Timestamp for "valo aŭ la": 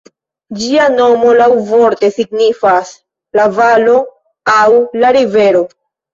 3.59-5.15